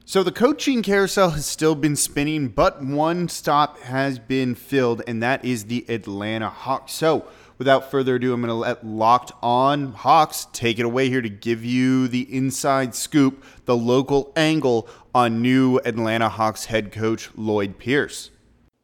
So 0.04 0.24
the 0.24 0.32
coaching 0.32 0.82
carousel 0.82 1.30
has 1.30 1.46
still 1.46 1.75
been 1.75 1.96
spinning, 1.96 2.48
but 2.48 2.84
one 2.84 3.30
stop 3.30 3.80
has 3.82 4.18
been 4.18 4.56
filled, 4.56 5.04
and 5.06 5.22
that 5.22 5.46
is 5.46 5.66
the 5.66 5.86
Atlanta 5.88 6.50
Hawks. 6.50 6.94
So 6.94 7.28
without 7.60 7.92
further 7.92 8.16
ado, 8.16 8.34
I'm 8.34 8.42
going 8.42 8.50
to 8.50 8.56
let 8.56 8.84
Locked 8.84 9.32
On 9.44 9.94
Hawks 9.94 10.48
take 10.54 10.80
it 10.80 10.86
away 10.86 11.10
here 11.10 11.22
to 11.22 11.30
give 11.30 11.63
you 11.63 12.08
the 12.08 12.22
inside 12.36 12.96
scoop, 12.96 13.44
the 13.66 13.78
local 13.78 14.34
angle 14.36 14.90
on 15.13 15.44
new 15.44 15.78
Atlanta 15.86 16.30
Hawks 16.30 16.66
head 16.66 16.92
coach 16.92 17.30
Lloyd 17.36 17.78
Pierce. 17.78 18.32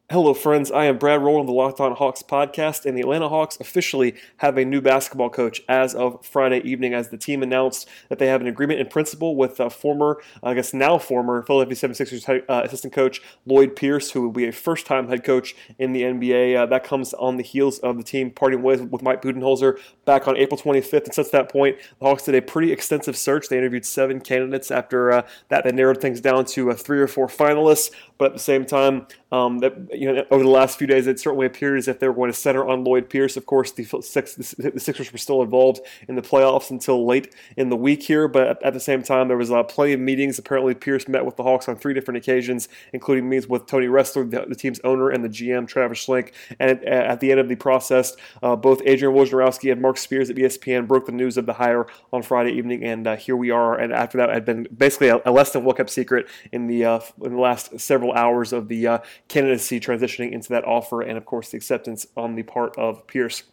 Hello, 0.10 0.34
friends. 0.34 0.72
I 0.72 0.86
am 0.86 0.98
Brad 0.98 1.22
Rowland 1.22 1.50
the 1.50 1.54
Locked 1.54 1.82
On 1.82 1.94
Hawks 1.94 2.24
podcast, 2.24 2.86
and 2.86 2.98
the 2.98 3.02
Atlanta 3.02 3.28
Hawks 3.28 3.58
officially 3.60 4.16
have 4.38 4.58
a 4.58 4.64
new 4.64 4.80
basketball 4.80 5.30
coach 5.30 5.62
as 5.68 5.94
of 5.94 6.26
Friday 6.26 6.62
evening, 6.62 6.94
as 6.94 7.10
the 7.10 7.18
team 7.18 7.44
announced 7.44 7.90
that 8.08 8.18
they 8.18 8.28
have 8.28 8.40
an 8.40 8.48
agreement 8.48 8.80
in 8.80 8.88
principle 8.88 9.36
with 9.36 9.60
uh, 9.60 9.68
former, 9.68 10.22
I 10.42 10.54
guess 10.54 10.74
now 10.74 10.98
former 10.98 11.44
Philadelphia 11.44 11.90
76ers 11.90 12.42
uh, 12.48 12.62
assistant 12.64 12.94
coach 12.94 13.22
Lloyd 13.46 13.76
Pierce, 13.76 14.12
who 14.12 14.22
will 14.22 14.32
be 14.32 14.48
a 14.48 14.54
first 14.54 14.86
time 14.86 15.10
head 15.10 15.26
coach 15.26 15.54
in 15.78 15.92
the 15.92 16.04
NBA. 16.04 16.56
Uh, 16.56 16.66
that 16.68 16.86
comes 16.86 17.14
on 17.16 17.36
the 17.36 17.44
heels 17.44 17.80
of 17.80 17.98
the 17.98 18.04
team 18.04 18.32
parting 18.32 18.62
ways 18.62 18.82
with 18.82 19.02
Mike 19.02 19.22
Budenholzer 19.22 19.78
back 20.06 20.26
on 20.26 20.38
April 20.38 20.58
25th. 20.58 21.04
And 21.04 21.14
since 21.14 21.32
that 21.32 21.52
point, 21.52 21.80
the 22.00 22.06
Hawks 22.06 22.24
did 22.24 22.34
a 22.34 22.42
pretty 22.42 22.72
extensive 22.72 23.18
search. 23.18 23.50
They 23.50 23.58
interviewed 23.58 23.86
seven 23.86 24.22
candidates. 24.22 24.72
After 24.72 25.12
uh, 25.12 25.28
that, 25.50 25.66
they 25.66 25.72
narrowed 25.74 26.00
things 26.00 26.22
down 26.22 26.46
to 26.46 26.72
uh, 26.72 26.76
three 26.76 27.02
or 27.02 27.08
four 27.08 27.28
finalists. 27.28 27.92
But 28.18 28.28
at 28.28 28.34
the 28.34 28.40
same 28.40 28.66
time, 28.66 29.06
Um, 29.32 29.60
that 29.60 29.76
you 29.92 30.12
know, 30.12 30.24
over 30.32 30.44
the 30.44 30.50
last 30.50 30.78
few 30.78 30.88
days, 30.88 31.06
it 31.06 31.20
certainly 31.20 31.46
appeared 31.46 31.78
as 31.78 31.88
if 31.88 32.00
they 32.00 32.08
were 32.08 32.14
going 32.14 32.32
to 32.32 32.38
center 32.38 32.68
on 32.68 32.84
Lloyd 32.84 33.10
Pierce. 33.10 33.36
Of 33.36 33.46
course, 33.46 33.72
the, 33.72 33.84
six, 34.02 34.36
the 34.36 34.80
Sixers 34.80 35.12
were 35.12 35.18
still 35.18 35.42
involved 35.42 35.82
in 36.08 36.16
the 36.16 36.22
playoffs 36.22 36.72
until 36.72 37.06
late 37.06 37.36
in 37.58 37.70
the 37.70 37.76
week 37.76 38.04
here, 38.04 38.28
but 38.28 38.48
at, 38.48 38.64
at 38.64 38.74
the 38.74 38.80
same 38.80 39.04
time, 39.04 39.28
there 39.28 39.38
was 39.38 39.52
uh, 39.52 39.64
plenty 39.64 39.94
of 39.94 40.00
meetings. 40.00 40.40
Apparently, 40.40 40.74
Pierce 40.74 41.08
met 41.08 41.26
with 41.26 41.36
the 41.36 41.44
Hawks 41.44 41.68
on 41.68 41.76
three 41.76 41.94
different 41.94 42.18
occasions, 42.18 42.70
including 42.94 43.28
meetings 43.28 43.50
with 43.50 43.66
Tony 43.66 43.88
Ressler, 43.88 44.30
the, 44.30 44.46
the 44.48 44.56
team's 44.56 44.80
owner, 44.84 45.10
and 45.10 45.24
the 45.24 45.30
GM 45.30 45.68
Travis 45.68 46.06
Schlenk. 46.06 46.32
And 46.60 46.84
at 46.86 47.20
the 47.20 47.32
end 47.32 47.40
of 47.40 47.50
the 47.50 47.56
process, 47.56 48.16
uh, 48.42 48.56
both 48.56 48.82
Adrian 48.86 49.14
Wojnarowski 49.14 49.72
and 49.72 49.82
Marc 49.82 49.98
Spears 49.98 50.30
at 50.30 50.38
ESPN 50.38 50.88
broke 50.88 51.06
the 51.06 51.12
news 51.12 51.38
of 51.38 51.46
the 51.46 51.54
hire 51.54 51.88
on 52.14 52.24
Friday 52.24 52.52
evening, 52.52 52.84
and 52.84 53.06
uh, 53.08 53.16
here 53.16 53.36
we 53.36 53.52
are. 53.52 53.78
And 53.78 53.92
after 53.92 54.18
that, 54.20 54.30
had 54.30 54.46
been 54.46 54.68
basically 54.76 55.10
a, 55.10 55.20
a 55.26 55.32
less 55.32 55.52
than 55.52 55.66
well 55.66 55.76
kept 55.76 55.90
secret 55.90 56.28
in 56.52 56.68
the 56.68 56.86
uh, 56.86 57.00
in 57.24 57.34
the 57.34 57.40
last 57.40 57.80
several 57.80 58.14
hours 58.14 58.54
of 58.54 58.68
the 58.68 58.88
uh, 58.88 59.00
candidacy 59.28 59.80
transitioning 59.80 60.32
into 60.32 60.50
that 60.50 60.66
offer, 60.66 61.02
and 61.02 61.18
of 61.18 61.26
course 61.26 61.50
the 61.50 61.58
acceptance 61.58 62.08
on 62.16 62.36
the 62.36 62.44
part 62.44 62.78
of 62.78 63.06
Pierce. 63.08 63.44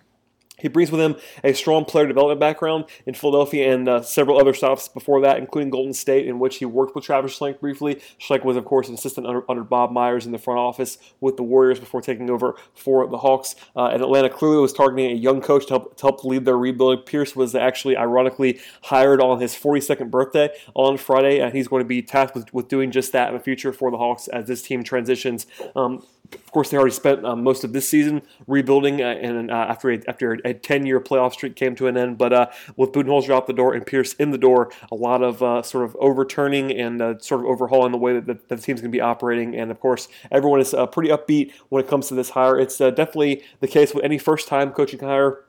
He 0.59 0.69
brings 0.69 0.93
with 0.93 1.01
him 1.01 1.17
a 1.43 1.53
strong 1.53 1.85
player 1.85 2.07
development 2.07 2.39
background 2.39 2.85
in 3.07 3.15
Philadelphia 3.15 3.75
and 3.75 3.89
uh, 3.89 4.03
several 4.03 4.39
other 4.39 4.55
stops 4.55 4.87
before 4.87 5.21
that, 5.23 5.39
including 5.39 5.71
Golden 5.71 5.93
State, 5.93 6.29
in 6.29 6.39
which 6.39 6.59
he 6.59 6.65
worked 6.65 6.95
with 6.95 7.05
Travis 7.05 7.37
Schlenk 7.37 7.59
briefly. 7.59 8.01
Schlenk 8.21 8.45
was, 8.45 8.57
of 8.57 8.65
course, 8.65 8.89
an 8.89 8.95
assistant 8.95 9.27
under, 9.27 9.49
under 9.51 9.65
Bob 9.65 9.91
Myers 9.91 10.27
in 10.27 10.33
the 10.33 10.39
front 10.39 10.61
office 10.61 10.99
with 11.21 11.37
the 11.37 11.43
Warriors 11.43 11.81
before 11.81 12.01
taking 12.01 12.31
over 12.31 12.55
for 12.73 13.07
the 13.09 13.19
Hawks. 13.19 13.57
Uh, 13.75 13.87
and 13.87 14.01
Atlanta 14.01 14.29
clearly 14.29 14.59
was 14.59 14.73
targeting 14.73 15.11
a 15.11 15.15
young 15.15 15.41
coach 15.41 15.67
to 15.67 15.75
help, 15.75 15.97
to 15.97 16.03
help 16.03 16.25
lead 16.25 16.45
their 16.45 16.57
rebuilding. 16.57 17.05
Pierce 17.05 17.35
was 17.35 17.57
actually, 17.57 17.97
ironically, 17.97 18.61
hired 18.85 19.21
on 19.21 19.41
his 19.41 19.55
42nd 19.55 20.11
birthday 20.11 20.51
on 20.75 20.97
Friday, 20.97 21.41
and 21.41 21.53
he's 21.53 21.67
going 21.67 21.83
to 21.83 21.89
be 21.89 22.01
tasked 22.01 22.37
with, 22.37 22.55
with 22.55 22.69
doing 22.69 22.93
just 22.93 23.11
that 23.13 23.29
in 23.29 23.35
the 23.35 23.43
future 23.43 23.73
for 23.73 23.91
the 23.91 23.99
Hawks 23.99 24.29
as 24.29 24.47
this 24.47 24.63
team 24.63 24.85
transitions. 24.85 25.47
Um, 25.75 26.07
of 26.35 26.50
course, 26.53 26.71
they 26.71 26.76
already 26.76 26.95
spent 26.95 27.25
uh, 27.25 27.37
most 27.37 27.64
of 27.64 27.73
this 27.73 27.88
season 27.88 28.23
rebuilding, 28.47 29.00
uh, 29.00 29.07
and 29.07 29.50
uh, 29.50 29.55
after 29.55 29.91
a, 29.91 30.00
after 30.09 30.33
a 30.45 30.55
10 30.55 30.87
year 30.87 31.00
playoff 31.00 31.33
streak 31.33 31.57
came 31.57 31.75
to 31.76 31.87
an 31.87 31.97
end. 31.97 32.19
But 32.19 32.33
uh, 32.33 32.47
with 32.76 32.93
Budenholzer 32.93 33.31
out 33.31 33.47
the 33.47 33.53
door 33.53 33.75
and 33.75 33.87
Pierce 33.87 34.14
in 34.14 34.31
the 34.31 34.38
door, 34.38 34.71
a 34.91 34.95
lot 34.95 35.23
of 35.23 35.43
uh, 35.43 35.62
sort 35.62 35.85
of 35.85 35.97
overturning 35.97 36.73
and 36.73 37.00
uh, 37.00 37.19
sort 37.19 37.41
of 37.41 37.47
overhauling 37.47 37.93
the 37.93 37.99
way 37.99 38.14
that 38.14 38.26
the, 38.26 38.35
that 38.49 38.57
the 38.57 38.62
team's 38.62 38.81
going 38.81 38.91
to 38.91 38.97
be 38.97 39.00
operating. 39.00 39.55
And 39.55 39.71
of 39.71 39.81
course, 39.81 40.09
everyone 40.31 40.61
is 40.61 40.75
pretty 40.93 41.11
upbeat 41.11 41.53
when 41.69 41.83
it 41.83 41.88
comes 41.88 42.09
to 42.09 42.14
this 42.14 42.31
hire. 42.31 42.59
It's 42.59 42.79
definitely 42.79 43.43
the 43.61 43.69
case 43.69 43.95
with 43.95 44.05
any 44.05 44.19
first 44.19 44.49
time 44.49 44.73
coaching 44.73 45.00
hire 45.00 45.44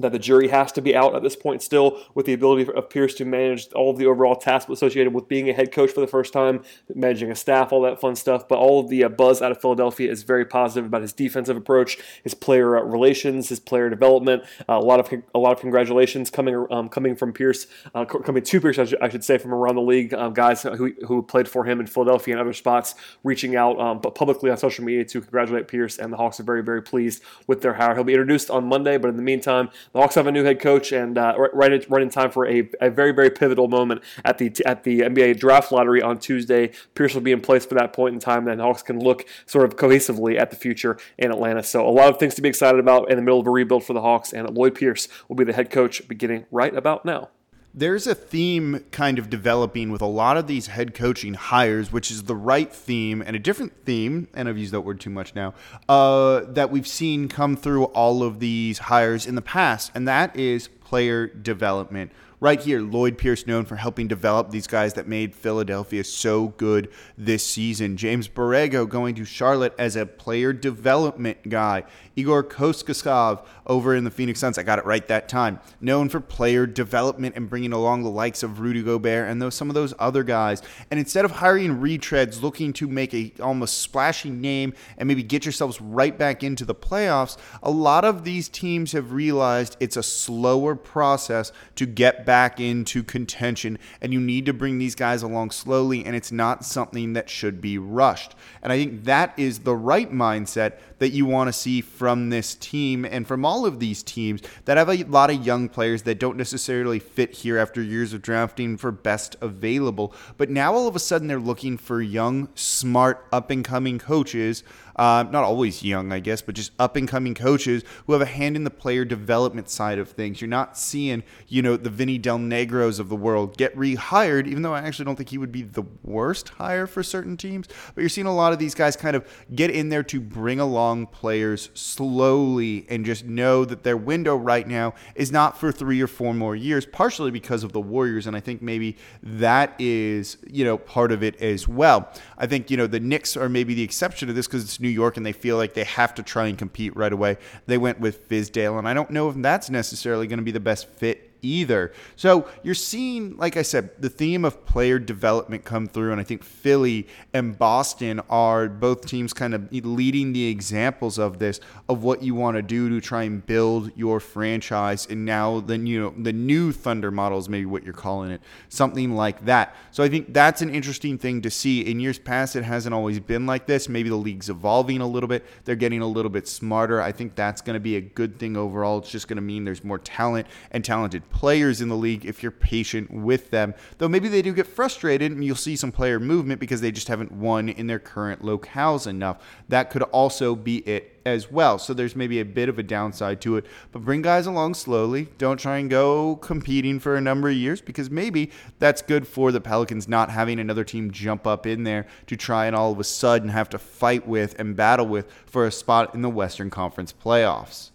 that 0.00 0.12
the 0.12 0.18
jury 0.18 0.48
has 0.48 0.72
to 0.72 0.82
be 0.82 0.94
out 0.96 1.14
at 1.14 1.22
this 1.22 1.36
point 1.36 1.62
still 1.62 2.00
with 2.14 2.26
the 2.26 2.32
ability 2.32 2.70
of 2.72 2.90
Pierce 2.90 3.14
to 3.14 3.24
manage 3.24 3.72
all 3.72 3.90
of 3.90 3.98
the 3.98 4.06
overall 4.06 4.36
tasks 4.36 4.70
associated 4.70 5.14
with 5.14 5.28
being 5.28 5.48
a 5.48 5.52
head 5.52 5.72
coach 5.72 5.90
for 5.90 6.00
the 6.00 6.06
first 6.06 6.32
time, 6.32 6.62
managing 6.94 7.30
a 7.30 7.34
staff, 7.34 7.72
all 7.72 7.82
that 7.82 8.00
fun 8.00 8.16
stuff. 8.16 8.48
But 8.48 8.58
all 8.58 8.80
of 8.80 8.88
the 8.88 9.04
uh, 9.04 9.08
buzz 9.08 9.42
out 9.42 9.52
of 9.52 9.60
Philadelphia 9.60 10.10
is 10.10 10.22
very 10.22 10.44
positive 10.44 10.86
about 10.86 11.02
his 11.02 11.12
defensive 11.12 11.56
approach, 11.56 11.98
his 12.22 12.34
player 12.34 12.78
uh, 12.78 12.82
relations, 12.82 13.48
his 13.48 13.60
player 13.60 13.90
development. 13.90 14.44
Uh, 14.68 14.74
a 14.74 14.80
lot 14.80 15.00
of 15.00 15.22
a 15.34 15.38
lot 15.38 15.52
of 15.52 15.60
congratulations 15.60 16.30
coming 16.30 16.66
um, 16.70 16.88
coming 16.88 17.16
from 17.16 17.32
Pierce, 17.32 17.66
uh, 17.94 18.04
coming 18.04 18.42
to 18.42 18.60
Pierce, 18.60 18.78
I 18.78 18.84
should, 18.84 19.02
I 19.02 19.08
should, 19.08 19.24
say, 19.24 19.38
from 19.38 19.54
around 19.54 19.76
the 19.76 19.82
league. 19.82 20.14
Um, 20.14 20.34
guys 20.34 20.62
who, 20.62 20.92
who 21.06 21.22
played 21.22 21.48
for 21.48 21.64
him 21.64 21.80
in 21.80 21.86
Philadelphia 21.86 22.34
and 22.34 22.40
other 22.40 22.52
spots, 22.52 22.94
reaching 23.24 23.56
out 23.56 23.78
um, 23.80 24.00
but 24.00 24.14
publicly 24.14 24.50
on 24.50 24.56
social 24.56 24.84
media 24.84 25.04
to 25.04 25.20
congratulate 25.20 25.68
Pierce, 25.68 25.98
and 25.98 26.12
the 26.12 26.16
Hawks 26.16 26.40
are 26.40 26.44
very 26.44 26.62
very 26.62 26.82
pleased 26.82 27.22
with 27.46 27.60
their 27.62 27.74
hire. 27.74 27.94
He'll 27.94 28.04
be 28.04 28.14
introduced 28.14 28.50
on 28.50 28.66
Monday, 28.66 28.96
but 28.96 29.08
in 29.08 29.16
the 29.16 29.22
meantime, 29.22 29.70
the 29.92 30.00
Hawks 30.00 30.14
have 30.14 30.26
a 30.26 30.32
new 30.32 30.44
head 30.44 30.60
coach, 30.60 30.92
and 30.92 31.18
uh, 31.18 31.34
right, 31.52 31.72
in, 31.72 31.84
right 31.88 32.02
in 32.02 32.10
time 32.10 32.30
for 32.30 32.46
a, 32.46 32.68
a 32.80 32.90
very 32.90 33.12
very 33.12 33.30
pivotal 33.30 33.68
moment 33.68 34.02
at 34.24 34.38
the 34.38 34.52
at 34.64 34.84
the 34.84 35.00
NBA 35.00 35.38
draft 35.38 35.72
lottery 35.72 36.02
on 36.02 36.18
Tuesday. 36.18 36.70
Pierce 36.94 37.14
will 37.14 37.20
be 37.20 37.32
in 37.32 37.40
place 37.40 37.66
for 37.66 37.74
that 37.74 37.92
point 37.92 38.14
in 38.14 38.20
time, 38.20 38.46
and 38.48 38.60
Hawks 38.60 38.82
can 38.82 39.00
look 39.00 39.26
sort 39.46 39.64
of 39.64 39.76
cohesively 39.76 40.38
at 40.38 40.50
the 40.50 40.56
future 40.56 40.98
in 41.18 41.30
Atlanta. 41.30 41.62
So 41.62 41.86
a 41.86 41.90
lot 41.90 42.08
of 42.08 42.18
things 42.18 42.34
to 42.36 42.42
be 42.42 42.48
excited 42.48 42.78
about 42.78 43.10
in 43.10 43.16
the 43.16 43.22
middle 43.22 43.40
of 43.40 43.46
a 43.46 43.50
rebuild 43.50 43.84
for 43.84 43.92
the 43.92 44.02
Hawks, 44.02 44.32
and 44.32 44.48
Lloyd 44.50 44.74
Pierce 44.74 45.08
will 45.28 45.36
be 45.36 45.44
the 45.44 45.52
head 45.52 45.70
coach 45.70 46.06
beginning 46.06 46.46
right 46.50 46.74
about 46.74 47.04
now 47.04 47.30
there's 47.72 48.06
a 48.06 48.14
theme 48.14 48.84
kind 48.90 49.18
of 49.18 49.30
developing 49.30 49.90
with 49.90 50.02
a 50.02 50.06
lot 50.06 50.36
of 50.36 50.46
these 50.46 50.66
head 50.68 50.94
coaching 50.94 51.34
hires, 51.34 51.92
which 51.92 52.10
is 52.10 52.24
the 52.24 52.34
right 52.34 52.72
theme 52.72 53.22
and 53.22 53.36
a 53.36 53.38
different 53.38 53.72
theme, 53.84 54.28
and 54.34 54.48
I've 54.48 54.58
used 54.58 54.72
that 54.72 54.80
word 54.80 55.00
too 55.00 55.10
much 55.10 55.34
now, 55.34 55.54
uh, 55.88 56.40
that 56.48 56.70
we've 56.70 56.86
seen 56.86 57.28
come 57.28 57.56
through 57.56 57.84
all 57.84 58.22
of 58.22 58.40
these 58.40 58.78
hires 58.78 59.26
in 59.26 59.36
the 59.36 59.42
past, 59.42 59.92
and 59.94 60.08
that 60.08 60.36
is 60.36 60.68
player 60.68 61.26
development 61.26 62.10
right 62.40 62.60
here, 62.60 62.80
Lloyd 62.80 63.18
Pierce 63.18 63.46
known 63.46 63.66
for 63.66 63.76
helping 63.76 64.08
develop 64.08 64.50
these 64.50 64.66
guys 64.66 64.94
that 64.94 65.06
made 65.06 65.34
Philadelphia 65.34 66.02
so 66.02 66.48
good 66.48 66.88
this 67.16 67.46
season. 67.46 67.98
James 67.98 68.28
Borrego 68.28 68.88
going 68.88 69.14
to 69.16 69.24
Charlotte 69.26 69.74
as 69.78 69.94
a 69.94 70.06
player 70.06 70.52
development 70.52 71.48
guy. 71.48 71.84
Igor 72.16 72.42
Kokoskov 72.42 73.44
over 73.66 73.94
in 73.94 74.04
the 74.04 74.10
Phoenix 74.10 74.40
Suns, 74.40 74.58
I 74.58 74.62
got 74.62 74.78
it 74.78 74.86
right 74.86 75.06
that 75.08 75.28
time, 75.28 75.60
known 75.80 76.08
for 76.08 76.18
player 76.18 76.66
development 76.66 77.36
and 77.36 77.48
bringing 77.48 77.72
along 77.72 78.02
the 78.02 78.10
likes 78.10 78.42
of 78.42 78.60
Rudy 78.60 78.82
Gobert 78.82 79.28
and 79.28 79.40
those 79.40 79.54
some 79.54 79.68
of 79.68 79.74
those 79.74 79.94
other 79.98 80.24
guys. 80.24 80.62
And 80.90 80.98
instead 80.98 81.24
of 81.24 81.30
hiring 81.32 81.78
retreads 81.78 82.42
looking 82.42 82.72
to 82.74 82.88
make 82.88 83.14
a 83.14 83.32
almost 83.40 83.78
splashy 83.78 84.30
name 84.30 84.72
and 84.96 85.06
maybe 85.06 85.22
get 85.22 85.44
yourselves 85.44 85.80
right 85.80 86.16
back 86.16 86.42
into 86.42 86.64
the 86.64 86.74
playoffs, 86.74 87.36
a 87.62 87.70
lot 87.70 88.04
of 88.04 88.24
these 88.24 88.48
teams 88.48 88.92
have 88.92 89.12
realized 89.12 89.76
it's 89.78 89.96
a 89.96 90.02
slower 90.02 90.74
process 90.74 91.52
to 91.76 91.86
get 91.86 92.24
back 92.24 92.29
into 92.60 93.02
contention, 93.02 93.78
and 94.00 94.12
you 94.12 94.20
need 94.20 94.46
to 94.46 94.52
bring 94.52 94.78
these 94.78 94.94
guys 94.94 95.22
along 95.22 95.50
slowly, 95.50 96.04
and 96.04 96.14
it's 96.14 96.30
not 96.30 96.64
something 96.64 97.14
that 97.14 97.28
should 97.28 97.60
be 97.60 97.78
rushed. 97.78 98.34
And 98.62 98.72
I 98.72 98.78
think 98.78 99.04
that 99.04 99.34
is 99.36 99.60
the 99.60 99.74
right 99.74 100.12
mindset 100.12 100.74
that 100.98 101.10
you 101.10 101.26
want 101.26 101.48
to 101.48 101.52
see 101.52 101.80
from 101.80 102.30
this 102.30 102.54
team 102.54 103.04
and 103.04 103.26
from 103.26 103.44
all 103.44 103.66
of 103.66 103.80
these 103.80 104.02
teams 104.02 104.42
that 104.66 104.76
have 104.76 104.88
a 104.88 105.02
lot 105.04 105.30
of 105.30 105.44
young 105.44 105.68
players 105.68 106.02
that 106.02 106.18
don't 106.18 106.36
necessarily 106.36 106.98
fit 106.98 107.32
here 107.32 107.58
after 107.58 107.82
years 107.82 108.12
of 108.12 108.22
drafting 108.22 108.76
for 108.76 108.92
best 108.92 109.34
available. 109.40 110.14
But 110.36 110.50
now 110.50 110.74
all 110.74 110.86
of 110.86 110.94
a 110.94 111.00
sudden 111.00 111.26
they're 111.26 111.40
looking 111.40 111.78
for 111.78 112.00
young, 112.00 112.48
smart, 112.54 113.26
up 113.32 113.50
and 113.50 113.64
coming 113.64 113.98
coaches 113.98 114.62
uh, 115.00 115.24
not 115.30 115.44
always 115.44 115.82
young, 115.82 116.12
I 116.12 116.20
guess, 116.20 116.42
but 116.42 116.54
just 116.54 116.72
up 116.78 116.94
and 116.94 117.08
coming 117.08 117.34
coaches 117.34 117.82
who 118.06 118.12
have 118.12 118.20
a 118.20 118.26
hand 118.26 118.54
in 118.54 118.64
the 118.64 118.70
player 118.70 119.06
development 119.06 119.70
side 119.70 119.98
of 119.98 120.10
things. 120.10 120.42
You're 120.42 120.48
not 120.48 120.76
seeing, 120.76 121.22
you 121.48 121.62
know, 121.62 121.78
the 121.78 121.88
Vinny 121.88 122.18
Del 122.20 122.38
Negros 122.38 123.00
of 123.00 123.08
the 123.08 123.16
world 123.16 123.56
get 123.56 123.76
rehired, 123.76 124.46
even 124.46 124.62
though 124.62 124.74
I 124.74 124.80
actually 124.80 125.04
don't 125.06 125.16
think 125.16 125.28
he 125.28 125.38
would 125.38 125.52
be 125.52 125.62
the 125.62 125.84
worst 126.02 126.50
hire 126.50 126.86
for 126.86 127.02
certain 127.02 127.36
teams. 127.36 127.68
But 127.94 128.02
you're 128.02 128.08
seeing 128.08 128.26
a 128.26 128.34
lot 128.34 128.52
of 128.52 128.58
these 128.58 128.74
guys 128.74 128.96
kind 128.96 129.16
of 129.16 129.26
get 129.54 129.70
in 129.70 129.88
there 129.88 130.02
to 130.04 130.20
bring 130.20 130.60
along 130.60 131.06
players 131.06 131.70
slowly 131.74 132.86
and 132.88 133.04
just 133.04 133.24
know 133.24 133.64
that 133.64 133.82
their 133.82 133.96
window 133.96 134.36
right 134.36 134.66
now 134.66 134.94
is 135.14 135.32
not 135.32 135.58
for 135.58 135.72
three 135.72 136.00
or 136.00 136.06
four 136.06 136.34
more 136.34 136.56
years, 136.56 136.86
partially 136.86 137.30
because 137.30 137.64
of 137.64 137.72
the 137.72 137.80
Warriors. 137.80 138.26
And 138.26 138.36
I 138.36 138.40
think 138.40 138.62
maybe 138.62 138.96
that 139.22 139.74
is, 139.78 140.36
you 140.46 140.64
know, 140.64 140.78
part 140.78 141.12
of 141.12 141.22
it 141.22 141.40
as 141.40 141.66
well. 141.66 142.10
I 142.38 142.46
think, 142.46 142.70
you 142.70 142.76
know, 142.76 142.86
the 142.86 143.00
Knicks 143.00 143.36
are 143.36 143.48
maybe 143.48 143.74
the 143.74 143.82
exception 143.82 144.28
to 144.28 144.34
this 144.34 144.46
because 144.46 144.64
it's 144.64 144.80
New 144.80 144.88
York 144.88 145.16
and 145.16 145.24
they 145.24 145.32
feel 145.32 145.56
like 145.56 145.74
they 145.74 145.84
have 145.84 146.14
to 146.14 146.22
try 146.22 146.46
and 146.46 146.58
compete 146.58 146.96
right 146.96 147.12
away. 147.12 147.38
They 147.66 147.78
went 147.78 148.00
with 148.00 148.28
Fizdale, 148.28 148.78
and 148.78 148.88
I 148.88 148.94
don't 148.94 149.10
know 149.10 149.28
if 149.28 149.36
that's 149.36 149.70
necessarily 149.70 150.26
going 150.26 150.38
to 150.38 150.44
be 150.44 150.50
the 150.50 150.60
best 150.60 150.88
fit 150.88 151.29
either. 151.42 151.92
So 152.16 152.48
you're 152.62 152.74
seeing, 152.74 153.36
like 153.36 153.56
I 153.56 153.62
said, 153.62 153.90
the 153.98 154.08
theme 154.08 154.44
of 154.44 154.64
player 154.66 154.98
development 154.98 155.64
come 155.64 155.86
through, 155.86 156.12
and 156.12 156.20
I 156.20 156.24
think 156.24 156.44
Philly 156.44 157.06
and 157.32 157.58
Boston 157.58 158.20
are 158.28 158.68
both 158.68 159.06
teams 159.06 159.32
kind 159.32 159.54
of 159.54 159.72
leading 159.72 160.32
the 160.32 160.46
examples 160.46 161.18
of 161.18 161.38
this 161.38 161.60
of 161.88 162.02
what 162.02 162.22
you 162.22 162.34
want 162.34 162.56
to 162.56 162.62
do 162.62 162.88
to 162.88 163.00
try 163.00 163.24
and 163.24 163.44
build 163.44 163.90
your 163.96 164.20
franchise. 164.20 165.06
And 165.08 165.24
now 165.24 165.60
the 165.60 165.78
you 165.78 166.00
know 166.00 166.14
the 166.16 166.32
new 166.32 166.72
Thunder 166.72 167.10
model 167.10 167.38
is 167.38 167.48
maybe 167.48 167.66
what 167.66 167.84
you're 167.84 167.92
calling 167.92 168.30
it, 168.30 168.40
something 168.68 169.14
like 169.14 169.44
that. 169.46 169.74
So 169.90 170.02
I 170.02 170.08
think 170.08 170.32
that's 170.32 170.62
an 170.62 170.74
interesting 170.74 171.18
thing 171.18 171.42
to 171.42 171.50
see. 171.50 171.82
In 171.82 172.00
years 172.00 172.18
past, 172.18 172.56
it 172.56 172.64
hasn't 172.64 172.94
always 172.94 173.20
been 173.20 173.46
like 173.46 173.66
this. 173.66 173.88
Maybe 173.88 174.08
the 174.08 174.16
league's 174.16 174.48
evolving 174.48 175.00
a 175.00 175.06
little 175.06 175.28
bit. 175.28 175.44
They're 175.64 175.76
getting 175.76 176.00
a 176.00 176.06
little 176.06 176.30
bit 176.30 176.48
smarter. 176.48 177.00
I 177.00 177.12
think 177.12 177.34
that's 177.34 177.60
going 177.60 177.74
to 177.74 177.80
be 177.80 177.96
a 177.96 178.00
good 178.00 178.38
thing 178.38 178.56
overall. 178.56 178.98
It's 178.98 179.10
just 179.10 179.28
going 179.28 179.36
to 179.36 179.42
mean 179.42 179.64
there's 179.64 179.84
more 179.84 179.98
talent 179.98 180.46
and 180.70 180.84
talented 180.84 181.29
players 181.30 181.80
in 181.80 181.88
the 181.88 181.96
league 181.96 182.24
if 182.24 182.42
you're 182.42 182.52
patient 182.52 183.10
with 183.10 183.50
them. 183.50 183.74
Though 183.98 184.08
maybe 184.08 184.28
they 184.28 184.42
do 184.42 184.52
get 184.52 184.66
frustrated 184.66 185.32
and 185.32 185.44
you'll 185.44 185.56
see 185.56 185.76
some 185.76 185.92
player 185.92 186.20
movement 186.20 186.60
because 186.60 186.80
they 186.80 186.90
just 186.90 187.08
haven't 187.08 187.32
won 187.32 187.68
in 187.68 187.86
their 187.86 187.98
current 187.98 188.42
locales 188.42 189.06
enough. 189.06 189.38
That 189.68 189.90
could 189.90 190.02
also 190.02 190.54
be 190.54 190.78
it 190.78 191.20
as 191.24 191.50
well. 191.50 191.78
So 191.78 191.94
there's 191.94 192.16
maybe 192.16 192.40
a 192.40 192.44
bit 192.44 192.68
of 192.68 192.78
a 192.78 192.82
downside 192.82 193.40
to 193.42 193.56
it. 193.56 193.66
But 193.92 194.02
bring 194.02 194.22
guys 194.22 194.46
along 194.46 194.74
slowly. 194.74 195.28
Don't 195.38 195.58
try 195.58 195.78
and 195.78 195.90
go 195.90 196.36
competing 196.36 196.98
for 196.98 197.16
a 197.16 197.20
number 197.20 197.48
of 197.48 197.56
years 197.56 197.80
because 197.80 198.10
maybe 198.10 198.50
that's 198.78 199.02
good 199.02 199.26
for 199.26 199.52
the 199.52 199.60
Pelicans 199.60 200.08
not 200.08 200.30
having 200.30 200.58
another 200.58 200.84
team 200.84 201.10
jump 201.10 201.46
up 201.46 201.66
in 201.66 201.84
there 201.84 202.06
to 202.26 202.36
try 202.36 202.66
and 202.66 202.74
all 202.74 202.92
of 202.92 203.00
a 203.00 203.04
sudden 203.04 203.48
have 203.48 203.68
to 203.70 203.78
fight 203.78 204.26
with 204.26 204.58
and 204.58 204.76
battle 204.76 205.06
with 205.06 205.30
for 205.46 205.66
a 205.66 205.72
spot 205.72 206.14
in 206.14 206.22
the 206.22 206.30
Western 206.30 206.70
Conference 206.70 207.12
playoffs. 207.12 207.90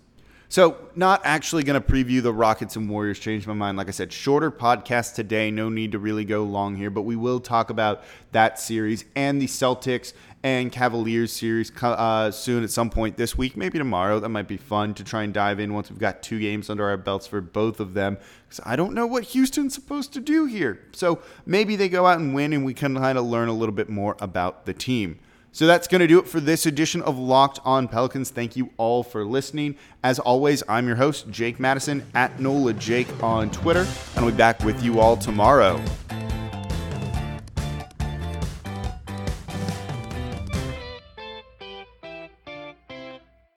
So, 0.48 0.78
not 0.96 1.22
actually 1.24 1.64
going 1.64 1.82
to 1.82 1.86
preview 1.86 2.22
the 2.22 2.32
Rockets 2.32 2.76
and 2.76 2.88
Warriors. 2.88 3.18
Changed 3.20 3.48
my 3.48 3.54
mind. 3.54 3.78
Like 3.78 3.88
I 3.88 3.92
said, 3.92 4.14
shorter 4.14 4.52
podcast 4.52 5.16
today. 5.16 5.50
No 5.50 5.70
need 5.70 5.92
to 5.94 6.00
really 6.00 6.24
go 6.24 6.44
long 6.44 6.76
here, 6.76 6.92
but 6.92 7.02
we 7.02 7.16
will 7.16 7.40
talk 7.40 7.72
about 7.72 8.04
that 8.32 8.60
series 8.60 9.06
and 9.16 9.42
the 9.42 9.48
Celtics 9.48 10.14
and 10.44 10.72
Cavaliers 10.72 11.34
series 11.34 11.72
uh, 11.82 12.30
soon 12.30 12.64
at 12.64 12.70
some 12.70 12.92
point 12.92 13.18
this 13.18 13.36
week, 13.36 13.58
maybe 13.58 13.80
tomorrow. 13.80 14.20
That 14.20 14.30
might 14.30 14.48
be 14.48 14.58
fun 14.58 14.94
to 14.94 15.04
try 15.04 15.24
and 15.24 15.34
dive 15.34 15.60
in 15.60 15.74
once 15.74 15.90
we've 15.90 15.98
got 15.98 16.22
two 16.22 16.40
games 16.40 16.70
under 16.70 16.88
our 16.88 16.98
belts 16.98 17.26
for 17.26 17.42
both 17.42 17.80
of 17.80 17.96
them. 17.96 18.20
Because 18.48 18.62
I 18.64 18.76
don't 18.76 18.94
know 18.94 19.08
what 19.08 19.24
Houston's 19.24 19.74
supposed 19.74 20.14
to 20.14 20.20
do 20.20 20.46
here. 20.46 20.80
So 20.92 21.24
maybe 21.48 21.76
they 21.76 21.90
go 21.90 22.06
out 22.06 22.20
and 22.20 22.36
win, 22.36 22.54
and 22.54 22.64
we 22.64 22.76
can 22.76 22.96
kind 22.96 23.18
of 23.18 23.26
learn 23.26 23.48
a 23.48 23.54
little 23.54 23.74
bit 23.74 23.90
more 23.90 24.16
about 24.20 24.68
the 24.68 24.74
team. 24.76 25.20
So 25.56 25.66
that's 25.68 25.88
going 25.88 26.02
to 26.02 26.08
do 26.08 26.20
it 26.20 26.28
for 26.28 26.42
this 26.42 26.66
edition 26.66 27.02
of 27.04 27.18
Locked 27.18 27.62
On 27.64 27.88
Pelicans. 27.88 28.30
Thank 28.30 28.58
you 28.58 28.72
all 28.76 29.04
for 29.04 29.24
listening. 29.24 29.78
As 30.04 30.20
always, 30.20 30.62
I'm 30.68 30.86
your 30.86 30.98
host, 30.98 31.30
Jake 31.32 31.62
Madison, 31.62 32.06
at 32.14 32.42
NOLA 32.42 32.74
Jake 32.74 33.08
on 33.24 33.50
Twitter, 33.52 33.88
and 34.18 34.26
I'll 34.26 34.32
be 34.32 34.36
back 34.36 34.60
with 34.66 34.84
you 34.84 35.00
all 35.00 35.16
tomorrow. 35.16 35.82